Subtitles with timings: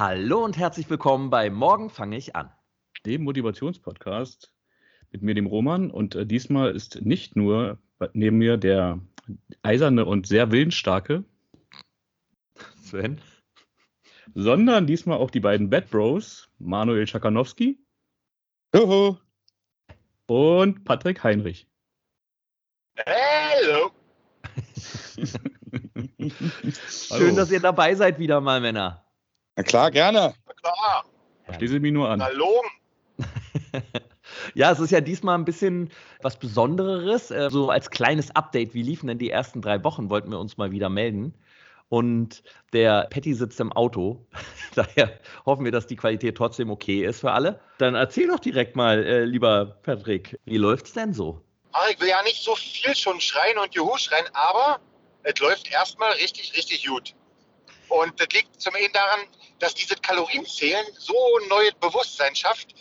[0.00, 2.50] Hallo und herzlich willkommen bei Morgen fange ich an.
[3.04, 4.50] Dem Motivationspodcast
[5.10, 5.90] mit mir, dem Roman.
[5.90, 7.76] Und äh, diesmal ist nicht nur
[8.14, 8.98] neben mir der
[9.60, 11.22] eiserne und sehr willensstarke
[12.82, 13.20] Sven,
[14.34, 17.78] sondern diesmal auch die beiden Bad Bros, Manuel Schakanowski
[18.74, 19.18] Juhu.
[20.24, 21.68] und Patrick Heinrich.
[23.04, 23.90] Hallo.
[26.88, 29.04] Schön, dass ihr dabei seid wieder mal, Männer.
[29.60, 30.32] Na klar, gerne.
[30.46, 31.04] Na klar.
[31.58, 32.22] Schließe mich nur an.
[32.22, 32.62] Hallo.
[34.54, 35.90] Ja, es ist ja diesmal ein bisschen
[36.22, 37.30] was Besonderes.
[37.30, 40.56] Äh, So als kleines Update, wie liefen denn die ersten drei Wochen, wollten wir uns
[40.56, 41.34] mal wieder melden.
[41.90, 44.24] Und der Patty sitzt im Auto.
[44.74, 45.12] Daher
[45.44, 47.60] hoffen wir, dass die Qualität trotzdem okay ist für alle.
[47.78, 51.44] Dann erzähl doch direkt mal, äh, lieber Patrick, wie läuft's denn so?
[51.72, 54.80] Ach, ich will ja nicht so viel schon schreien und Juhu schreien, aber
[55.24, 57.14] es läuft erstmal richtig, richtig gut.
[57.88, 59.20] Und das liegt zum einen daran,
[59.60, 62.74] dass diese Kalorienzählen so ein neues Bewusstsein schafft.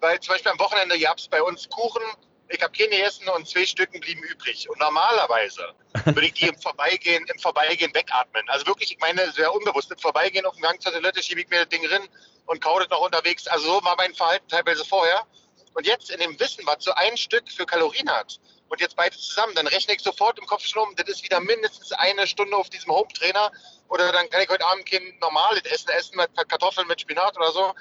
[0.00, 2.02] Weil zum Beispiel am Wochenende gab es bei uns Kuchen,
[2.48, 4.68] ich habe keine gegessen und zwei Stücken blieben übrig.
[4.68, 8.44] Und normalerweise würde ich die im Vorbeigehen, im Vorbeigehen wegatmen.
[8.48, 9.90] Also wirklich, ich meine, sehr unbewusst.
[9.90, 12.02] Im Vorbeigehen auf dem Gang zur Toilette schiebe ich mir das Ding drin
[12.46, 13.46] und kau das noch unterwegs.
[13.48, 15.26] Also so war mein Verhalten teilweise vorher.
[15.74, 18.38] Und jetzt in dem Wissen, was so ein Stück für Kalorien hat,
[18.68, 21.40] und jetzt beide zusammen, dann rechne ich sofort im Kopf schon um, das ist wieder
[21.40, 23.52] mindestens eine Stunde auf diesem Home-Trainer.
[23.88, 27.52] Oder dann kann ich heute Abend kein normales Essen essen mit Kartoffeln mit Spinat oder
[27.52, 27.72] so.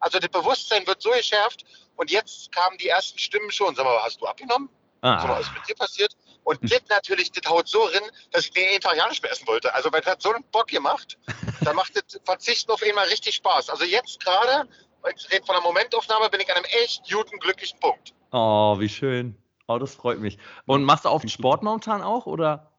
[0.00, 1.64] Also das Bewusstsein wird so geschärft.
[1.96, 3.74] Und jetzt kamen die ersten Stimmen schon.
[3.74, 4.68] Sag mal, hast du abgenommen?
[5.02, 6.16] So, Ah, was ist mit dir passiert?
[6.44, 9.46] Und das natürlich, das haut so rein, dass ich den Tag ja nicht mehr essen
[9.46, 9.74] wollte.
[9.74, 11.18] Also, weil das hat so einen Bock gemacht,
[11.62, 13.70] da macht das Verzichten auf einmal richtig Spaß.
[13.70, 14.68] Also, jetzt gerade,
[15.16, 18.14] ich rede von einer Momentaufnahme, bin ich an einem echt guten, glücklichen Punkt.
[18.32, 19.36] oh, wie schön.
[19.68, 20.38] Oh, das freut mich.
[20.64, 22.72] Und machst du oft Sport momentan auch, oder?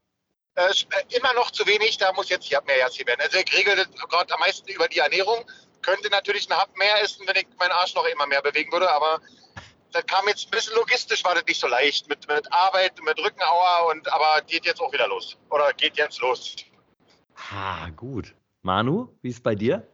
[0.56, 3.22] Äh, äh, immer noch zu wenig, da muss jetzt hier mehr Herz hier werden.
[3.22, 5.46] Also, ich regel gerade am meisten über die Ernährung.
[5.84, 8.91] Könnte natürlich einen Hub mehr essen, wenn ich meinen Arsch noch immer mehr bewegen würde,
[8.91, 9.22] aber
[9.91, 12.09] das kam jetzt ein bisschen logistisch, war das nicht so leicht.
[12.09, 15.38] Mit, mit Arbeit, mit Rückenauer und aber geht jetzt auch wieder los.
[15.50, 16.56] Oder geht jetzt los.
[17.52, 18.34] Ah, gut.
[18.64, 19.88] Manu, wie ist bei dir?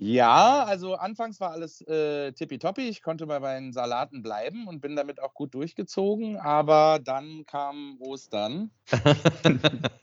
[0.00, 2.82] Ja, also anfangs war alles äh, tippitoppi.
[2.88, 6.36] Ich konnte bei meinen Salaten bleiben und bin damit auch gut durchgezogen.
[6.36, 8.70] Aber dann kam Ostern.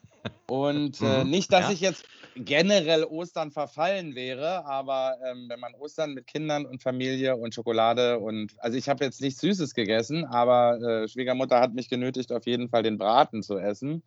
[0.48, 1.70] Und äh, Mhm, nicht, dass ja.
[1.70, 2.06] ich jetzt
[2.36, 8.20] generell Ostern verfallen wäre, aber ähm, wenn man Ostern mit Kindern und Familie und Schokolade
[8.20, 12.46] und also ich habe jetzt nichts Süßes gegessen, aber äh, Schwiegermutter hat mich genötigt, auf
[12.46, 14.04] jeden Fall den Braten zu essen.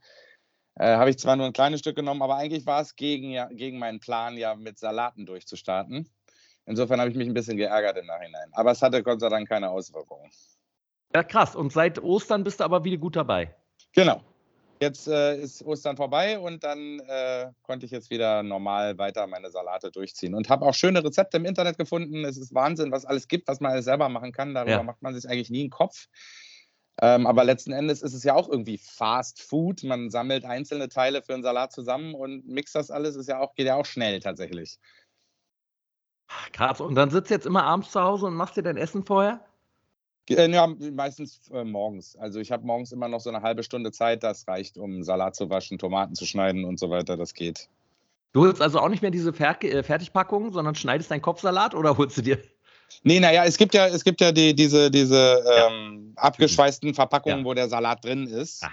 [0.79, 3.47] Äh, habe ich zwar nur ein kleines Stück genommen, aber eigentlich war es gegen, ja,
[3.47, 6.09] gegen meinen Plan, ja mit Salaten durchzustarten.
[6.67, 8.51] Insofern habe ich mich ein bisschen geärgert im Nachhinein.
[8.53, 10.31] Aber es hatte Gott sei Dank keine Auswirkungen.
[11.15, 11.57] Ja, krass.
[11.57, 13.55] Und seit Ostern bist du aber wieder gut dabei.
[13.95, 14.23] Genau.
[14.81, 19.51] Jetzt äh, ist Ostern vorbei und dann äh, konnte ich jetzt wieder normal weiter meine
[19.51, 20.35] Salate durchziehen.
[20.35, 22.25] Und habe auch schöne Rezepte im Internet gefunden.
[22.25, 24.55] Es ist Wahnsinn, was alles gibt, was man alles selber machen kann.
[24.55, 24.83] Darüber Ja.
[24.85, 26.07] macht man sich eigentlich nie einen Kopf.
[27.01, 29.85] Ähm, aber letzten Endes ist es ja auch irgendwie Fast Food.
[29.85, 33.15] Man sammelt einzelne Teile für einen Salat zusammen und mixt das alles.
[33.15, 34.79] Ist ja auch, geht ja auch schnell tatsächlich.
[36.53, 36.81] Krass.
[36.81, 39.41] Und dann sitzt du jetzt immer abends zu Hause und machst dir dein Essen vorher?
[40.29, 42.17] Äh, ja, meistens äh, morgens.
[42.17, 44.23] Also ich habe morgens immer noch so eine halbe Stunde Zeit.
[44.23, 47.17] Das reicht, um Salat zu waschen, Tomaten zu schneiden und so weiter.
[47.17, 47.69] Das geht.
[48.33, 51.97] Du holst also auch nicht mehr diese Fer äh, Fertigpackungen, sondern schneidest deinen Kopfsalat oder
[51.97, 52.39] holst du dir?
[53.03, 55.69] Nee, naja, es gibt ja, es gibt ja die, diese, diese Ja.
[55.69, 57.45] ähm, abgeschweißten Verpackungen, Ja.
[57.45, 58.63] wo der Salat drin ist.
[58.65, 58.71] Ah.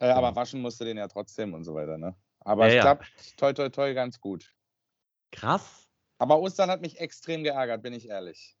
[0.00, 1.98] Äh, aber waschen musst du den ja trotzdem und so weiter.
[1.98, 2.14] Ne?
[2.40, 4.52] Aber Ja, es klappt toi, toi, toi ganz gut.
[5.32, 5.88] Krass.
[6.18, 8.56] Aber Ostern hat mich extrem geärgert, bin ich ehrlich.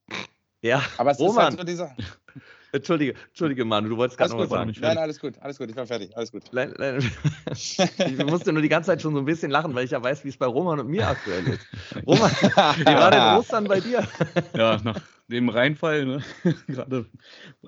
[0.62, 0.82] Ja.
[0.96, 1.94] Aber es ist Roman, halt so dieser.
[2.72, 4.74] Entschuldige, Entschuldige, Manu, du wolltest gerade noch was sagen.
[4.78, 6.44] Nein, alles gut, alles gut, ich war fertig, alles gut.
[6.52, 7.10] Nein, nein.
[7.52, 10.22] Ich musste nur die ganze Zeit schon so ein bisschen lachen, weil ich ja weiß,
[10.24, 11.66] wie es bei Roman und mir aktuell ist.
[12.06, 14.06] Roman, wie war denn Ostern bei dir?
[14.54, 16.22] Ja, nach dem Reinfall, ne?
[16.66, 17.06] gerade.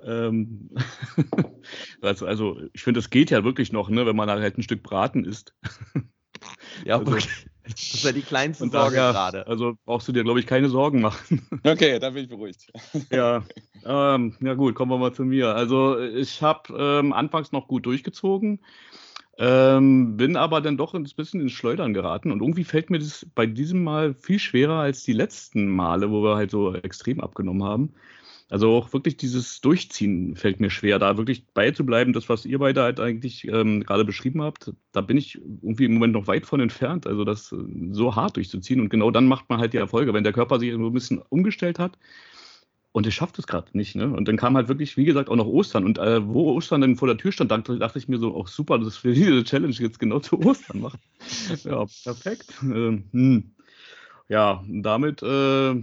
[0.05, 0.69] Ähm,
[2.03, 4.83] also, also, ich finde, das geht ja wirklich noch, ne, wenn man halt ein Stück
[4.83, 5.55] Braten isst.
[6.85, 7.47] Ja, Also- wirklich.
[7.71, 9.47] Das ist ja die kleinste Und Sorge daher, gerade.
[9.47, 11.47] Also brauchst du dir, glaube ich, keine Sorgen machen.
[11.65, 12.67] Okay, da bin ich beruhigt.
[13.11, 13.43] ja,
[13.85, 15.55] ähm, ja gut, kommen wir mal zu mir.
[15.55, 18.61] Also ich habe ähm, anfangs noch gut durchgezogen,
[19.39, 23.27] ähm, bin aber dann doch ein bisschen ins Schleudern geraten und irgendwie fällt mir das
[23.35, 27.65] bei diesem Mal viel schwerer als die letzten Male, wo wir halt so extrem abgenommen
[27.65, 27.95] haben.
[28.51, 32.83] Also auch wirklich dieses Durchziehen fällt mir schwer, da wirklich beizubleiben, das, was ihr beide
[32.83, 36.59] halt eigentlich ähm, gerade beschrieben habt, da bin ich irgendwie im Moment noch weit von
[36.59, 37.57] entfernt, also das äh,
[37.93, 38.81] so hart durchzuziehen.
[38.81, 41.23] Und genau dann macht man halt die Erfolge, wenn der Körper sich so ein bisschen
[41.29, 41.97] umgestellt hat.
[42.93, 43.95] Und ich schafft es gerade nicht.
[43.95, 44.13] Ne?
[44.13, 45.85] Und dann kam halt wirklich, wie gesagt, auch noch Ostern.
[45.85, 48.49] Und äh, wo Ostern dann vor der Tür stand, dachte, dachte ich mir so, auch
[48.49, 50.99] super, dass wir diese Challenge jetzt genau zu Ostern machen.
[51.63, 52.53] ja, perfekt.
[52.63, 53.53] Ähm, hm.
[54.29, 55.75] Ja, damit äh,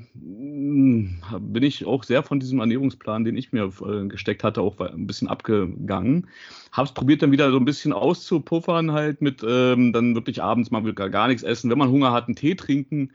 [1.40, 5.08] bin ich auch sehr von diesem Ernährungsplan, den ich mir äh, gesteckt hatte, auch ein
[5.08, 6.28] bisschen abgegangen.
[6.72, 10.82] Hab's probiert dann wieder so ein bisschen auszupuffern, halt mit ähm, dann wirklich abends mal
[10.94, 11.70] gar, gar nichts essen.
[11.70, 13.12] Wenn man Hunger hat, einen Tee trinken.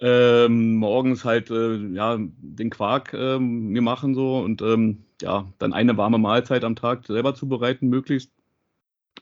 [0.00, 5.72] Ähm, morgens halt äh, ja den Quark ähm, mir machen so und ähm, ja dann
[5.72, 8.32] eine warme Mahlzeit am Tag selber zubereiten möglichst.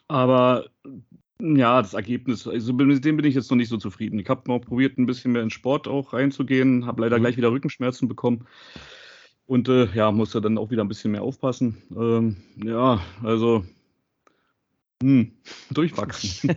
[0.09, 0.67] Aber
[1.43, 4.19] ja, das Ergebnis, also mit dem bin ich jetzt noch nicht so zufrieden.
[4.21, 7.23] Ich habe noch probiert, ein bisschen mehr in Sport auch reinzugehen, habe leider mhm.
[7.23, 8.47] gleich wieder Rückenschmerzen bekommen
[9.47, 11.83] und äh, ja, musste dann auch wieder ein bisschen mehr aufpassen.
[11.91, 13.65] Ähm, ja, also
[15.03, 15.33] hm,
[15.71, 16.57] durchwachsen.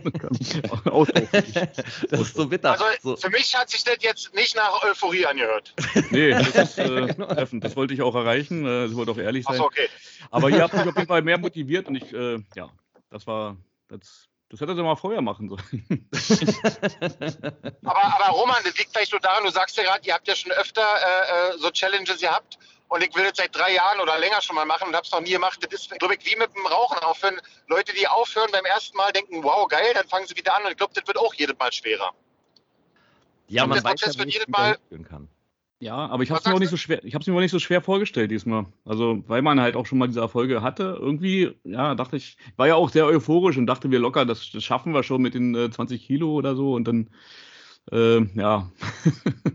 [2.10, 2.72] das ist so bitter.
[2.72, 3.16] Also so.
[3.16, 5.74] für mich hat sich das jetzt nicht nach Euphorie angehört.
[6.10, 7.64] Nee, das ist äh, treffend.
[7.64, 8.64] Das wollte ich auch erreichen.
[8.64, 9.56] Äh, das wollte auch ehrlich sein.
[9.58, 9.88] Ach, okay.
[10.30, 12.70] Aber ihr habt mich auf jeden Fall mehr motiviert und ich, äh, ja,
[13.10, 13.56] das war,
[13.88, 16.08] das das hätte er mal vorher machen sollen.
[17.84, 20.36] aber, aber Roman, das liegt vielleicht so daran, du sagst ja gerade, ihr habt ja
[20.36, 22.58] schon öfter äh, äh, so Challenges gehabt
[22.88, 25.10] und ich will das seit drei Jahren oder länger schon mal machen und habe es
[25.10, 25.58] noch nie gemacht.
[25.60, 27.40] Das ist, glaube ich, wie mit dem Rauchen aufhören.
[27.66, 30.70] Leute, die aufhören beim ersten Mal, denken, wow, geil, dann fangen sie wieder an und
[30.70, 32.12] ich glaube, das wird auch jedes Mal schwerer.
[33.48, 34.78] Ja, man weiß ja, wie jedes Mal
[35.08, 35.28] kann.
[35.78, 37.40] Ja, aber ich habe es mir auch nicht so schwer, ich habe es mir auch
[37.40, 38.64] nicht so schwer vorgestellt diesmal.
[38.86, 40.96] Also, weil man halt auch schon mal diese Erfolge hatte.
[40.98, 44.64] Irgendwie, ja, dachte ich, war ja auch sehr euphorisch und dachte wir locker, das, das
[44.64, 47.10] schaffen wir schon mit den äh, 20 Kilo oder so und dann,
[47.92, 48.70] äh, ja.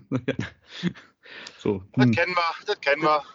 [1.57, 1.83] so.
[1.93, 2.11] Das hm.
[2.11, 3.23] kennen wir, das kennen wir.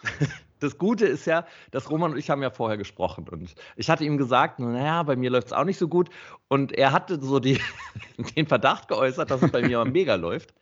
[0.59, 4.03] Das Gute ist ja, dass Roman und ich haben ja vorher gesprochen und ich hatte
[4.03, 6.09] ihm gesagt, naja, bei mir läuft es auch nicht so gut
[6.47, 7.61] und er hatte so die,
[8.35, 10.55] den Verdacht geäußert, dass es bei mir mega läuft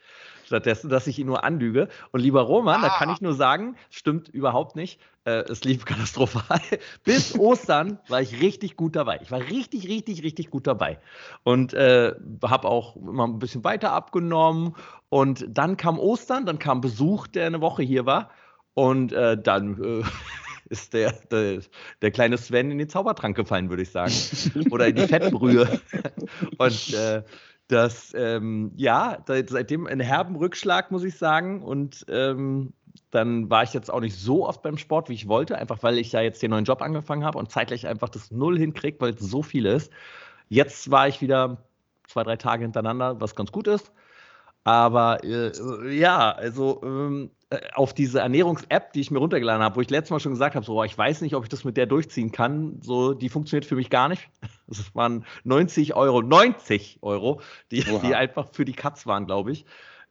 [0.46, 1.90] stattdessen, dass ich ihn nur anlüge.
[2.12, 2.88] Und lieber Roman, ah.
[2.88, 5.00] da kann ich nur sagen, stimmt überhaupt nicht.
[5.26, 6.62] Äh, es lief katastrophal.
[7.04, 9.20] Bis Ostern war ich richtig gut dabei.
[9.22, 11.00] Ich war richtig, richtig, richtig gut dabei.
[11.44, 12.14] Und äh,
[12.44, 14.76] habe auch immer ein bisschen weiter abgenommen.
[15.10, 18.30] Und dann kam Ostern, dann kam Besuch, der eine Woche hier war.
[18.74, 20.04] Und äh, dann äh,
[20.70, 21.62] ist der, der,
[22.02, 24.14] der, kleine Sven in den Zaubertrank gefallen, würde ich sagen.
[24.72, 25.80] Oder in die Fettbrühe.
[26.58, 27.24] Und äh,
[27.68, 31.64] dass ähm, ja, seitdem ein herben Rückschlag, muss ich sagen.
[31.64, 32.74] Und ähm,
[33.12, 35.98] dann war ich jetzt auch nicht so oft beim Sport, wie ich wollte, einfach weil
[35.98, 39.14] ich ja jetzt den neuen Job angefangen habe und zeitgleich einfach das Null hinkriege, weil
[39.14, 39.92] es so viel ist.
[40.50, 41.58] Jetzt war ich wieder
[42.08, 43.92] zwei, drei Tage hintereinander, was ganz gut ist.
[44.64, 45.52] Aber äh,
[45.96, 50.12] ja, also ähm, äh, auf diese Ernährungs-App, die ich mir runtergeladen habe, wo ich letztes
[50.12, 52.80] Mal schon gesagt habe, so, ich weiß nicht, ob ich das mit der durchziehen kann,
[52.82, 54.30] so, die funktioniert für mich gar nicht.
[54.68, 57.40] Das waren 90 Euro, 90 Euro,
[57.70, 59.66] die, die einfach für die Katz waren, glaube ich.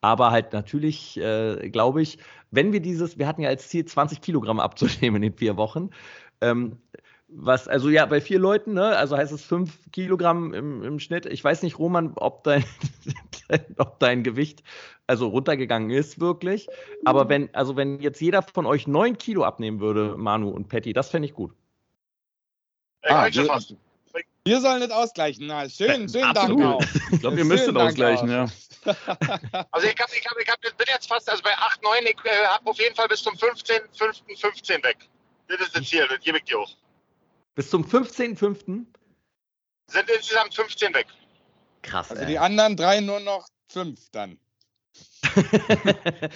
[0.00, 2.18] Aber halt natürlich, äh, glaube ich,
[2.52, 5.90] wenn wir dieses, wir hatten ja als Ziel 20 Kilogramm abzunehmen in vier Wochen.
[6.40, 6.78] Ähm,
[7.28, 11.26] was, also ja, bei vier Leuten, ne, also heißt es fünf Kilogramm im, im Schnitt.
[11.26, 12.64] Ich weiß nicht, Roman, ob dein,
[13.78, 14.62] ob dein Gewicht
[15.06, 16.68] also runtergegangen ist wirklich.
[17.04, 20.92] Aber wenn, also wenn jetzt jeder von euch neun Kilo abnehmen würde, Manu und Patty,
[20.92, 21.52] das fände ich gut.
[23.02, 23.60] Ah, wir,
[24.44, 25.46] wir sollen das ausgleichen.
[25.46, 26.82] Na, schön, schön Dank auch.
[27.12, 28.46] Ich glaube, ihr müsstet ausgleichen, ja.
[29.70, 32.16] Also ich, hab, ich, hab, ich hab, bin jetzt fast, also bei 8, 9, ich
[32.24, 34.96] äh, habe auf jeden Fall bis zum 15, 5, 15 weg.
[35.48, 36.70] Das ist das Ziel, das gebe ich dir auch.
[37.58, 38.86] Bis zum 15.05.
[39.88, 41.08] Sind insgesamt 15 weg.
[41.82, 42.08] Krass.
[42.12, 42.28] Also ey.
[42.28, 44.38] die anderen drei nur noch fünf dann.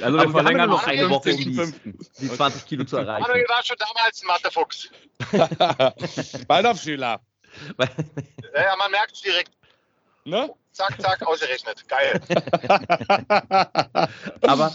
[0.03, 3.23] also wir verlängern noch eine Woche, um die, die 20 Kilo zu erreichen.
[3.23, 4.91] Manuel war schon damals ein Mathefuchs.
[6.49, 7.21] Waldorfschüler.
[7.79, 9.53] ja, man merkt es direkt.
[10.25, 10.53] Ne?
[10.73, 11.89] Zack, zack, ausgerechnet.
[11.89, 12.21] Geil.
[14.41, 14.75] Aber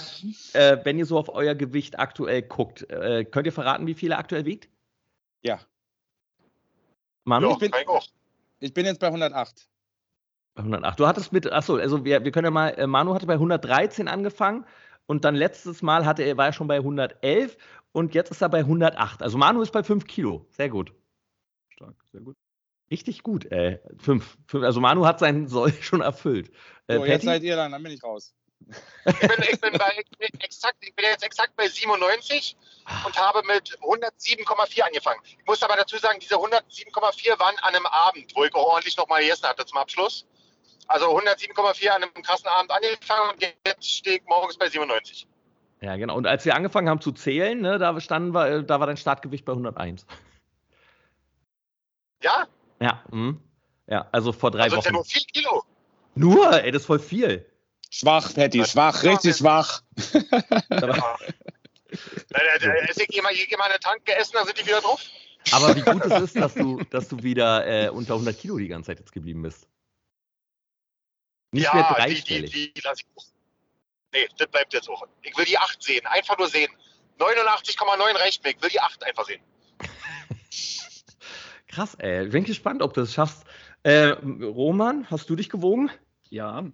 [0.54, 4.13] äh, wenn ihr so auf euer Gewicht aktuell guckt, äh, könnt ihr verraten, wie viel
[4.13, 4.70] er aktuell wiegt?
[5.42, 5.60] Ja.
[7.27, 7.51] Manu?
[7.51, 7.72] ich, bin,
[8.60, 9.67] ich bin jetzt bei 108.
[10.55, 11.00] 108.
[11.00, 14.07] Du hattest mit, achso, also wir, wir können ja mal, äh, Manu hatte bei 113
[14.07, 14.65] angefangen
[15.07, 17.57] Und dann letztes Mal hatte er, war er schon bei 111
[17.91, 19.22] und jetzt ist er bei 108.
[19.22, 20.46] Also Manu ist bei 5 Kilo.
[20.50, 20.93] Sehr gut.
[21.69, 22.36] Stark, sehr gut.
[22.89, 23.79] Richtig gut, ey.
[23.98, 24.38] 5.
[24.53, 26.50] Also Manu hat seinen Soll schon erfüllt.
[26.88, 28.34] Äh, so, jetzt seid ihr dann, dann bin ich raus.
[29.06, 30.04] Ich bin, ich bin, bei,
[30.40, 32.58] exakt, ich bin jetzt exakt bei 97
[33.06, 35.22] und habe mit 107,4 angefangen.
[35.26, 38.98] Ich muss aber dazu sagen, diese 107,4 waren an einem Abend, wo ich auch ordentlich
[38.98, 40.26] nochmal gegessen hatte zum Abschluss.
[40.88, 45.28] Also 107,4 an einem krassen Abend angefangen und jetzt stehe ich morgens bei 97.
[45.82, 46.16] Ja, genau.
[46.16, 48.98] Und als wir angefangen haben zu zählen, ne, da, standen wir, äh, da war dein
[48.98, 50.06] Startgewicht bei 101.
[52.24, 52.48] Ja?
[52.82, 53.38] Ja, mh.
[53.88, 54.88] ja also vor drei also Wochen.
[54.88, 55.64] Also ja nur 4 Kilo.
[56.16, 56.64] Nur?
[56.64, 57.46] Ey, das ist voll viel.
[57.89, 59.82] Schwach, Patty, schwach, richtig schwach.
[62.89, 65.01] Esse ich immer, ich eine Tank gegessen, dann sind die wieder drauf.
[65.51, 68.67] Aber wie gut es ist, dass du, dass du wieder äh, unter 100 Kilo die
[68.67, 69.67] ganze Zeit jetzt geblieben bist.
[71.51, 72.51] Nicht ja, mehr dreistellig.
[72.51, 73.24] Die, die, die lasse ich.
[74.13, 75.06] Nee, das bleibt jetzt auch.
[75.22, 76.72] Ich will die 8 sehen, einfach nur sehen.
[77.20, 79.41] 89,9 reicht mir, ich will die 8 einfach sehen.
[81.67, 82.25] Krass, ey.
[82.25, 83.44] Ich bin gespannt, ob du es schaffst.
[83.84, 85.91] Äh, Roman, hast du dich gewogen?
[86.29, 86.65] Ja,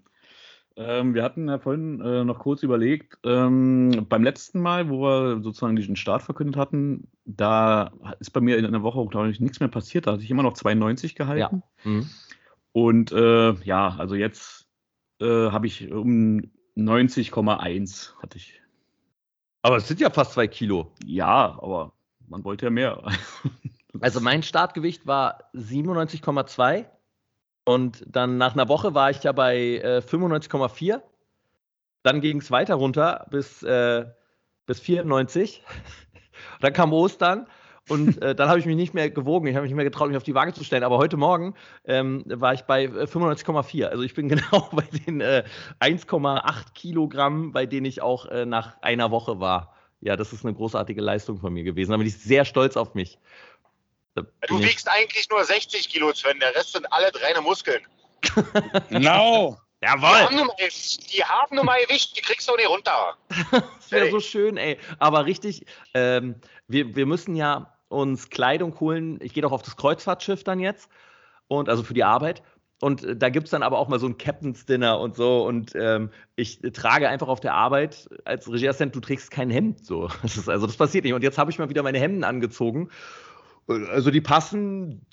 [0.76, 5.42] ähm, wir hatten ja vorhin äh, noch kurz überlegt, ähm, beim letzten Mal, wo wir
[5.42, 9.40] sozusagen diesen Start verkündet hatten, da ist bei mir in einer Woche auch, glaube ich,
[9.40, 10.08] nichts mehr passiert.
[10.08, 11.64] Da hatte ich immer noch 92 gehalten.
[11.84, 11.90] Ja.
[11.90, 12.10] Mhm.
[12.72, 14.68] Und äh, ja, also jetzt
[15.22, 16.42] äh, habe ich um
[16.76, 18.62] 90,1 hatte ich.
[19.62, 20.92] Aber es sind ja fast zwei Kilo.
[21.06, 21.94] Ja, aber
[22.28, 23.04] man wollte ja mehr.
[24.02, 26.86] also mein Startgewicht war 97,2
[27.66, 31.02] und dann nach einer Woche war ich ja bei äh, 95,4.
[32.04, 34.06] Dann ging es weiter runter bis, äh,
[34.66, 35.64] bis 94.
[36.62, 37.48] dann kam Ostern
[37.90, 39.48] und äh, dann habe ich mich nicht mehr gewogen.
[39.48, 40.84] Ich habe mich nicht mehr getraut, mich auf die Waage zu stellen.
[40.84, 41.54] Aber heute Morgen
[41.86, 43.82] ähm, war ich bei 95,4.
[43.82, 45.44] Äh, also ich bin genau bei den äh,
[45.80, 49.74] 1,8 Kilogramm, bei denen ich auch äh, nach einer Woche war.
[50.02, 51.92] Ja, das ist eine großartige Leistung von mir gewesen.
[51.92, 53.20] Da bin ich sehr stolz auf mich.
[54.16, 56.40] Du wiegst eigentlich nur 60 Kilo, Sven.
[56.40, 57.82] Der Rest sind alle reine Muskeln.
[58.90, 59.58] genau.
[59.82, 60.10] Jawohl.
[60.32, 60.56] Die haben, mal,
[61.14, 63.18] die haben nur mal Gewicht, die kriegst du nicht runter.
[63.52, 64.78] das wäre so schön, ey.
[65.00, 66.36] Aber richtig, ähm,
[66.68, 69.20] wir, wir müssen ja uns Kleidung holen.
[69.22, 70.90] Ich gehe doch auf das Kreuzfahrtschiff dann jetzt.
[71.48, 72.44] Und also für die Arbeit.
[72.80, 75.46] Und äh, da gibt es dann aber auch mal so ein Captain's Dinner und so.
[75.46, 79.86] Und ähm, ich trage einfach auf der Arbeit als Regieassistent, du trägst kein Hemd.
[79.86, 80.10] So.
[80.22, 81.14] Das ist, also das passiert nicht.
[81.14, 82.90] Und jetzt habe ich mal wieder meine Hemden angezogen
[83.68, 85.06] also die passen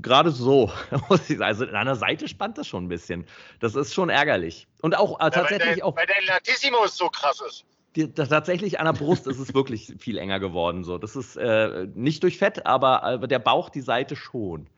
[0.00, 0.72] gerade so.
[1.40, 3.26] Also an der Seite spannt das schon ein bisschen.
[3.60, 4.66] Das ist schon ärgerlich.
[4.80, 5.96] Und auch äh, tatsächlich ja, der, auch.
[5.96, 7.64] Weil der Latissimus so krass ist.
[7.96, 10.84] Die, tatsächlich an der Brust ist es wirklich viel enger geworden.
[10.84, 10.98] So.
[10.98, 14.68] Das ist äh, nicht durch Fett, aber, aber der Bauch, die Seite schon.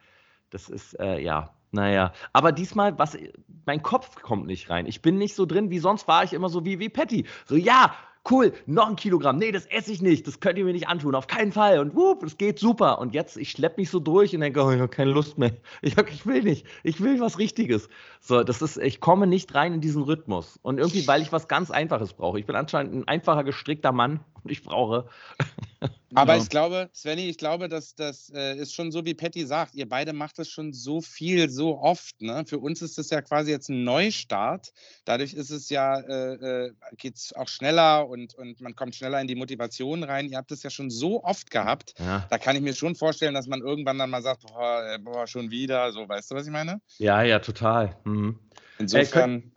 [0.50, 2.12] Das ist, äh, ja, naja.
[2.32, 3.16] Aber diesmal, was,
[3.64, 4.86] mein Kopf kommt nicht rein.
[4.86, 7.26] Ich bin nicht so drin, wie sonst war ich immer so wie, wie Patty.
[7.46, 7.94] So, ja,
[8.30, 9.38] cool, noch ein Kilogramm.
[9.38, 10.26] Nee, das esse ich nicht.
[10.26, 11.14] Das könnt ihr mir nicht antun.
[11.14, 11.78] Auf keinen Fall.
[11.78, 12.99] Und wupp, es geht super.
[12.99, 15.52] Und jetzt, ich schleppe mich so durch und denke, oh, ich habe keine Lust mehr.
[15.83, 16.66] Ich, ich will nicht.
[16.83, 17.88] Ich will was Richtiges.
[18.21, 20.59] So, das ist, ich komme nicht rein in diesen Rhythmus.
[20.62, 22.38] Und irgendwie, weil ich was ganz Einfaches brauche.
[22.38, 25.08] Ich bin anscheinend ein einfacher, gestrickter Mann ich brauche
[26.14, 26.42] aber ja.
[26.42, 29.74] ich glaube, Svenny, ich glaube, dass das äh, ist schon so, wie Patty sagt.
[29.74, 32.20] Ihr beide macht es schon so viel, so oft.
[32.22, 32.44] Ne?
[32.46, 34.72] Für uns ist es ja quasi jetzt ein Neustart.
[35.04, 39.20] Dadurch ist es ja, äh, äh geht es auch schneller und, und man kommt schneller
[39.20, 40.28] in die Motivation rein.
[40.28, 41.94] Ihr habt es ja schon so oft gehabt.
[41.98, 42.26] Ja.
[42.30, 45.26] Da kann ich mir schon vorstellen, dass man irgendwann dann mal sagt, boah, äh, boah
[45.26, 45.92] schon wieder.
[45.92, 46.80] So, weißt du, was ich meine?
[46.98, 47.96] Ja, ja, total.
[48.04, 48.38] Mhm.
[48.78, 49.52] Insofern.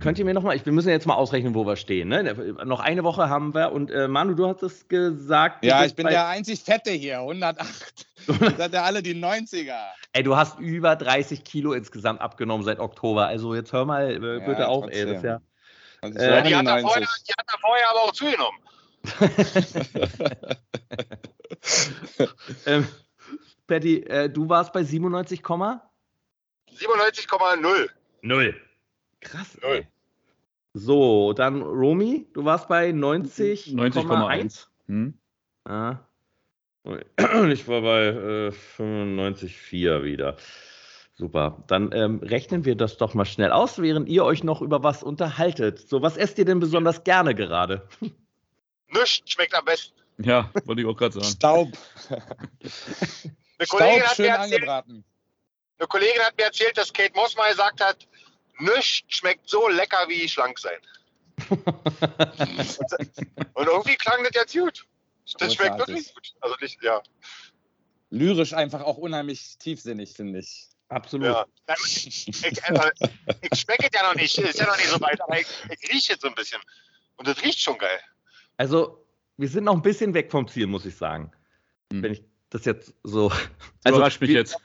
[0.00, 2.08] Könnt ihr mir nochmal, wir müssen jetzt mal ausrechnen, wo wir stehen.
[2.08, 2.56] Ne?
[2.64, 5.64] Noch eine Woche haben wir und äh, Manu, du hast es gesagt.
[5.64, 8.06] Ja, ich bin der einzig Fette hier, 108.
[8.56, 9.76] Seid ihr alle die 90er.
[10.12, 13.26] Ey, du hast über 30 Kilo insgesamt abgenommen seit Oktober.
[13.26, 15.06] Also jetzt hör mal äh, bitte ja, auf, ey.
[15.06, 15.40] Das ja,
[16.00, 18.58] also äh, die, hat er vorher, die hat er vorher aber auch zugenommen.
[22.66, 22.86] ähm,
[23.66, 27.88] Patty, äh, du warst bei 97, 97,0.
[28.22, 28.60] Null.
[29.20, 29.56] Krass.
[29.62, 29.86] Ey.
[30.74, 33.74] So, dann Romy, du warst bei 90,1.
[33.74, 34.66] 90,1.
[34.86, 35.14] Hm?
[35.64, 35.96] Ah.
[37.48, 40.36] Ich war bei äh, 95,4 wieder.
[41.14, 41.64] Super.
[41.66, 45.02] Dann ähm, rechnen wir das doch mal schnell aus, während ihr euch noch über was
[45.02, 45.80] unterhaltet.
[45.88, 47.86] So, was esst ihr denn besonders gerne gerade?
[48.88, 49.98] Nichts schmeckt am besten.
[50.18, 51.26] Ja, wollte ich auch gerade sagen.
[51.26, 51.68] Staub.
[53.58, 55.04] Eine Kollegin, Staub schön erzählt, angebraten.
[55.78, 58.06] eine Kollegin hat mir erzählt, dass Kate Moss mal gesagt hat,
[58.58, 60.78] nichts schmeckt so lecker wie schlank sein.
[63.54, 64.86] und irgendwie klang das jetzt gut.
[65.38, 66.34] Das schmeckt wirklich gut.
[66.40, 67.02] Also nicht, ja.
[68.10, 70.68] Lyrisch einfach auch unheimlich tiefsinnig, finde ich.
[70.88, 71.26] Absolut.
[71.26, 71.46] Ja.
[71.84, 72.90] Ich, also,
[73.42, 76.12] ich schmecke ja noch nicht, ist ja noch nicht so weit, aber ich, ich rieche
[76.14, 76.60] jetzt so ein bisschen.
[77.16, 78.00] Und das riecht schon geil.
[78.56, 81.30] Also, wir sind noch ein bisschen weg vom Ziel, muss ich sagen.
[81.92, 82.02] Hm.
[82.02, 83.30] Wenn ich das jetzt so.
[83.84, 84.56] Also, mich wir, jetzt.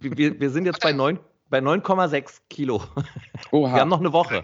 [0.00, 2.82] Wir, wir sind jetzt bei 9 bei 9,6 Kilo.
[3.50, 3.74] Oha.
[3.74, 4.42] Wir haben noch eine Woche.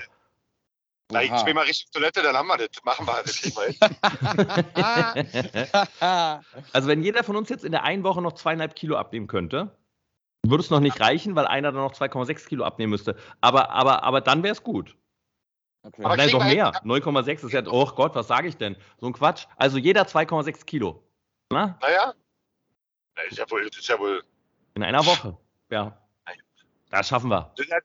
[1.11, 2.83] Na, ich gehe mal richtig Toilette, dann haben wir das.
[2.85, 3.37] Machen wir das.
[3.37, 3.53] hin.
[6.73, 9.77] Also, wenn jeder von uns jetzt in der einen Woche noch zweieinhalb Kilo abnehmen könnte,
[10.47, 13.17] würde es noch nicht reichen, weil einer dann noch 2,6 Kilo abnehmen müsste.
[13.41, 14.97] Aber, aber, aber dann wäre es gut.
[15.83, 16.05] okay.
[16.05, 16.73] Aber Nein, doch mehr.
[16.85, 18.77] 9,6 ist ja, oh Gott, was sage ich denn?
[18.99, 19.47] So ein Quatsch.
[19.57, 21.03] Also jeder 2,6 Kilo.
[21.51, 21.79] Na?
[21.81, 22.15] Naja.
[23.17, 24.23] Na, ist ja wohl, das ist ja wohl.
[24.75, 25.37] In einer Woche.
[25.71, 25.99] Ja.
[26.95, 27.53] Das schaffen wir.
[27.59, 27.79] Ja,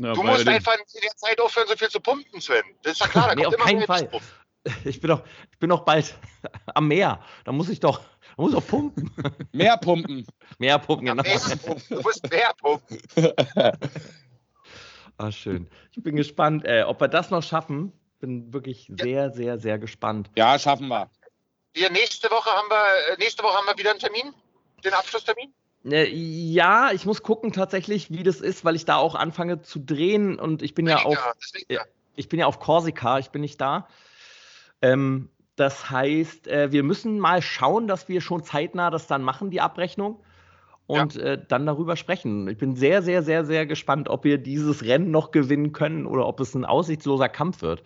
[0.00, 2.62] Ja, du musst einfach in der Zeit aufhören, so viel zu pumpen, Sven.
[2.82, 3.28] Das ist ja klar.
[3.28, 4.08] Da Nee, kommt auf immer keinen mehr Fall.
[4.08, 4.22] drauf.
[4.84, 5.22] Ich bin doch,
[5.52, 6.18] ich bin doch bald
[6.74, 7.20] am Meer.
[7.44, 9.14] Da muss ich doch, da muss ich doch pumpen.
[9.52, 10.26] Mehr pumpen.
[10.58, 11.22] Meer pumpen, genau.
[11.22, 11.82] Mehr pumpen.
[11.88, 12.98] Du musst mehr pumpen.
[15.18, 15.68] Ah, schön.
[15.92, 17.92] Ich bin gespannt, äh, ob wir das noch schaffen.
[18.18, 20.30] Bin wirklich sehr, sehr, sehr gespannt.
[20.36, 21.08] Ja, schaffen wir.
[21.74, 24.34] Wir nächste Woche haben wir, äh, nächste Woche haben wir wieder einen Termin.
[24.84, 25.54] Den Abschlusstermin.
[25.90, 29.78] Äh, ja, ich muss gucken tatsächlich, wie das ist, weil ich da auch anfange zu
[29.78, 31.80] drehen und ich bin ja auf, deswegen, ja.
[32.16, 33.88] ich bin ja auf Korsika, ich bin nicht da.
[34.82, 39.50] Ähm, das heißt, äh, wir müssen mal schauen, dass wir schon zeitnah das dann machen,
[39.50, 40.22] die Abrechnung.
[40.88, 42.46] Und äh, dann darüber sprechen.
[42.46, 46.28] Ich bin sehr, sehr, sehr, sehr gespannt, ob wir dieses Rennen noch gewinnen können oder
[46.28, 47.82] ob es ein aussichtsloser Kampf wird.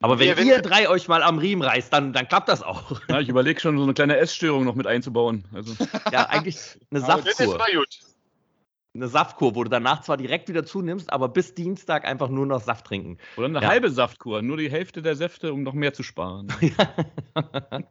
[0.00, 3.00] Aber wenn Wir ihr drei euch mal am Riemen reißt, dann, dann klappt das auch.
[3.08, 5.44] Ja, ich überlege schon, so eine kleine Essstörung noch mit einzubauen.
[5.52, 5.72] Also,
[6.12, 7.66] Ja, eigentlich eine Aber Das ist Saftkur.
[7.74, 7.98] gut.
[8.94, 12.62] Eine Saftkur, wo du danach zwar direkt wieder zunimmst, aber bis Dienstag einfach nur noch
[12.62, 13.18] Saft trinken.
[13.36, 13.68] oder eine Ja.
[13.68, 16.48] halbe Saftkur, nur die Hälfte der Säfte, um noch mehr zu sparen.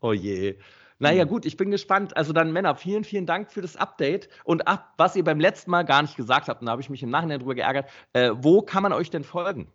[0.00, 0.58] oh je.
[0.98, 2.16] Naja, gut, ich bin gespannt.
[2.16, 4.28] Also dann, Männer, vielen, vielen Dank für das Update.
[4.44, 6.90] Und ab, was ihr beim letzten Mal gar nicht gesagt habt, und da habe ich
[6.90, 9.72] mich im Nachhinein drüber geärgert, äh, wo kann man euch denn folgen?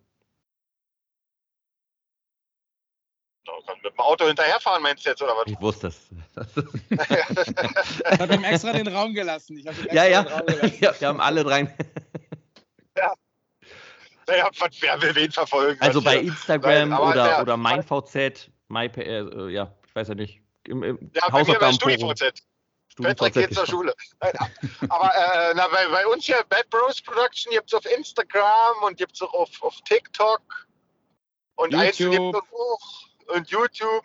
[3.82, 5.44] Mit dem Auto hinterherfahren, meinst du jetzt, oder was?
[5.46, 6.00] Ich wusste es.
[8.12, 9.58] Ich habe ihm extra den Raum gelassen.
[9.58, 10.22] Ich hab ihm extra ja, ja.
[10.22, 10.78] Den Raum gelassen.
[10.80, 11.00] ja.
[11.00, 11.74] Wir haben alle drei.
[14.26, 15.80] Naja, was, wer will wen verfolgen?
[15.80, 16.18] Also bei?
[16.18, 20.42] Instagram Nein, oder, der- oder MeinVZ, MyP, äh, ja, ich weiß ja nicht.
[20.64, 22.14] Im, im Ja, bei mir bei Hausaufgabenforum.
[22.16, 22.42] StudiVZ.
[23.00, 23.94] Patrick geht zur Schule.
[24.88, 28.96] Aber äh, na, bei, bei uns hier, Bad Bros Production, gibt es auf Instagram und
[28.96, 30.40] gibt es auch auf, auf TikTok.
[31.54, 32.34] Und eins YouTube.
[32.34, 33.07] gibt's auch.
[33.28, 34.04] Und YouTube.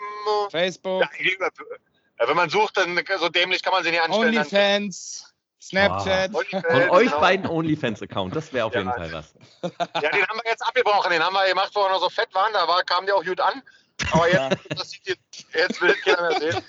[0.52, 1.48] Facebook, Ja,
[2.20, 4.38] ja, wenn man sucht, dann so dämlich kann man sie nicht anstellen.
[4.38, 6.34] OnlyFans, Snapchat.
[6.34, 7.20] OnlyFans, Von euch genau.
[7.20, 8.80] beiden OnlyFans-Account, das wäre auf Ja.
[8.82, 9.34] jeden Fall was.
[9.62, 11.12] Ja, den haben wir jetzt abgebrochen.
[11.12, 12.52] Den haben wir gemacht, wo wir noch so fett waren.
[12.54, 13.62] Da war, kam der auch gut an.
[14.12, 16.64] Aber jetzt, das sieht jetzt, jetzt will das keiner mehr sehen.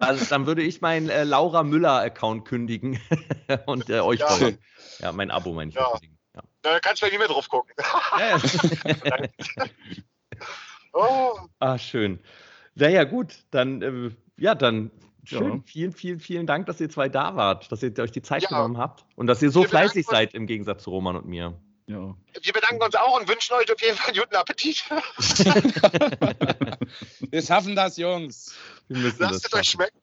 [0.00, 3.00] Also dann würde ich meinen äh, Laura Müller-Account kündigen
[3.66, 4.28] und äh, euch Ja.
[4.28, 4.58] folgen.
[4.98, 5.74] Ja, mein Abo meine ich.
[5.76, 5.90] Ja.
[5.92, 6.18] kündigen.
[6.34, 6.42] Ja.
[6.62, 7.72] Da kannst du bei nie mehr drauf gucken.
[8.18, 9.16] Ja, ja.
[10.94, 12.20] Oh, ah, schön.
[12.76, 14.90] Naja, gut, dann, äh, ja, dann
[15.24, 15.56] schön.
[15.56, 15.62] Ja.
[15.64, 18.48] Vielen, vielen, vielen Dank, dass ihr zwei da wart, dass ihr euch die Zeit Ja.
[18.48, 21.54] genommen habt und dass ihr so Wir fleißig seid im Gegensatz zu Roman und mir.
[21.86, 22.16] Ja.
[22.42, 24.82] wir bedanken uns auch und wünschen euch auf jeden Fall einen guten Appetit.
[27.30, 28.54] Wir schaffen das, Jungs.
[28.88, 29.98] Wir müssen Lasst das es euch schmecken.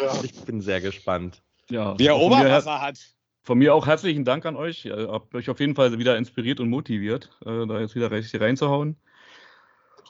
[0.00, 0.12] Ja.
[0.24, 1.40] Ich bin sehr gespannt.
[1.70, 1.96] ja.
[1.98, 2.98] Wie er Oberwasser hat.
[3.44, 4.86] von mir auch herzlichen Dank an euch.
[4.86, 8.40] Ihr habt euch auf jeden Fall wieder inspiriert und motiviert, äh, da jetzt wieder richtig
[8.40, 8.96] reinzuhauen.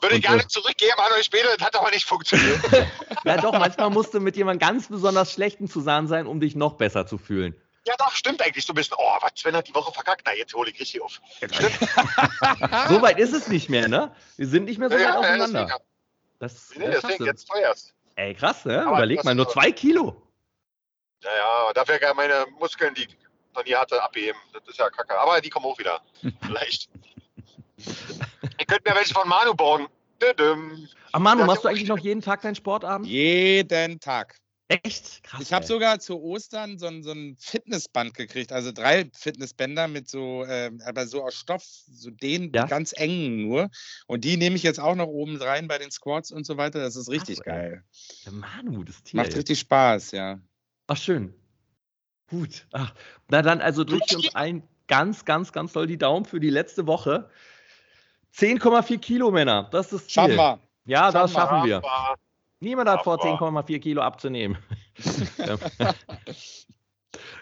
[0.01, 2.61] Würde Und, gerne äh, zurückgeben an euch später, das hat aber nicht funktioniert.
[3.25, 6.75] Ja, doch, manchmal musst du mit jemandem ganz besonders schlechten zusammen sein, um dich noch
[6.75, 7.55] besser zu fühlen.
[7.87, 8.97] ja, doch, stimmt eigentlich so ein bisschen.
[8.99, 10.23] Oh, was, Sven hat die Woche verkackt.
[10.27, 11.21] Na, jetzt hole ich richtig auf.
[11.37, 11.55] Stimmt.
[12.91, 14.15] So weit ist es nicht mehr, ne?
[14.37, 15.65] Wir sind nicht mehr so Ja, weit ja, auseinander.
[15.67, 15.81] deswegen,
[16.39, 17.95] Das, nee, das deswegen jetzt teuerst.
[18.17, 18.83] Ey, krass, ne?
[18.87, 20.21] Aber Überleg mal, nur so- zwei Kilo.
[21.23, 23.17] Ja, ja, dafür kann meine Muskeln, die ich
[23.57, 24.39] noch nie hatte, abheben.
[24.53, 25.19] Das ist ja kacke.
[25.19, 26.03] Aber die kommen auch wieder.
[26.43, 26.91] Vielleicht.
[28.85, 29.87] Ihr könnt mir welche von Manu borgen.
[30.23, 30.89] Düdüm.
[31.13, 33.07] Ach Manu, machst du eigentlich noch jeden Tag deinen Sportabend?
[33.07, 34.37] Jeden Tag.
[34.69, 35.23] Echt?
[35.25, 35.41] Krass.
[35.43, 40.09] Ich habe sogar zu Ostern so ein, so ein Fitnessband gekriegt, also drei Fitnessbänder mit
[40.09, 42.67] so, ähm, aber so aus Stoff, so den Ja.
[42.67, 43.71] ganz engen nur.
[44.07, 46.81] Und die nehme ich jetzt auch noch oben rein bei den Squats und so weiter.
[46.81, 47.53] Das ist richtig Krass, ey.
[47.53, 47.85] geil.
[48.27, 49.19] Der Manu, das Tier.
[49.19, 49.37] Macht ey.
[49.37, 50.41] richtig Spaß, ja.
[50.89, 51.35] Ach, schön.
[52.29, 52.67] Gut.
[52.73, 52.95] Ach,
[53.29, 56.51] na dann, also drückt ihr uns allen ganz, ganz, ganz doll die Daumen für die
[56.51, 57.31] letzte Woche.
[58.37, 59.69] 10,4 Kilo, Männer.
[59.71, 60.13] Das ist das Ziel.
[60.15, 60.59] Schaffen wir.
[60.87, 61.77] Ja, das Schaffen schaffen wir.
[61.79, 62.17] Aber
[62.61, 64.57] Niemand hat vor, Aber- 10,4 Kilo abzunehmen.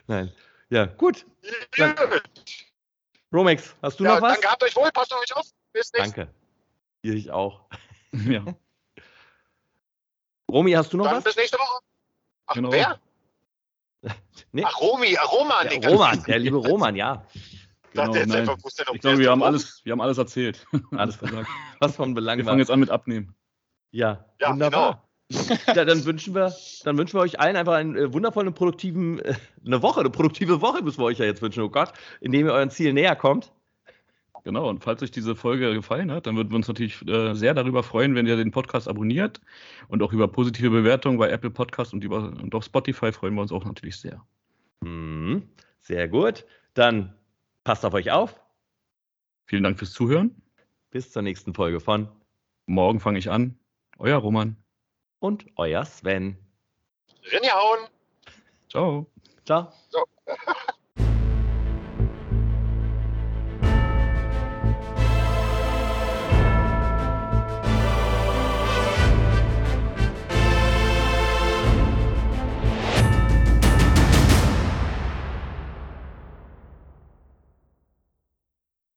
[0.07, 0.33] Nein.
[0.71, 1.27] Ja, gut.
[1.77, 1.95] Dann-
[3.33, 4.33] Romex, hast du ja, noch was?
[4.35, 5.47] Danke, habt euch wohl, passt auf euch auf.
[5.73, 6.35] Bis nächstes Danke.
[7.03, 7.61] Ich auch.
[8.29, 8.45] Ja.
[10.51, 11.25] Romy, hast du noch Dann was?
[11.25, 11.83] bis nächste Woche.
[12.47, 12.71] Ach, Genau.
[12.73, 13.01] wer?
[14.53, 14.65] Nee.
[14.67, 15.81] Ach, Romy, Roman.
[15.81, 15.89] Ja.
[15.89, 17.25] Roman, der liebe Roman, ja.
[17.93, 18.49] Genau, jetzt nein.
[18.49, 18.57] einfach,
[18.95, 20.67] Ich glaube, wir haben alles, wir haben alles erzählt.
[20.93, 21.49] Alles gesagt.
[21.81, 22.53] Was von Belang Wir war.
[22.53, 23.35] fangen jetzt an mit Abnehmen.
[23.91, 25.09] Ja, Ja, wunderbar.
[25.75, 29.35] Ja, dann wünschen wir, dann wünschen wir euch allen einfach einen äh, wundervollen, produktiven, äh,
[29.65, 32.53] eine Woche, eine produktive Woche müssen wir euch ja jetzt wünschen, oh Gott, indem ihr
[32.53, 33.51] euren Ziel näher kommt.
[34.45, 37.55] Genau, und falls euch diese Folge gefallen hat, dann würden wir uns natürlich äh, sehr
[37.55, 39.41] darüber freuen, wenn ihr den Podcast abonniert
[39.89, 43.43] und auch über positive Bewertungen bei Apple Podcast und, über, und auf Spotify freuen wir
[43.43, 44.23] uns auch natürlich sehr.
[44.81, 45.45] Mhm,
[45.81, 46.45] sehr gut.
[46.75, 47.15] Dann
[47.65, 48.41] passt auf euch auf.
[49.47, 50.43] Vielen Dank fürs Zuhören.
[50.91, 52.09] Bis zur nächsten Folge von
[52.67, 53.59] Morgen fange ich an.
[53.99, 54.57] Euer Roman.
[55.23, 56.37] und euer Sven.
[57.31, 57.87] Rinjahauen.
[58.69, 59.07] Ciao.
[59.45, 59.73] Ciao.
[59.91, 60.05] So.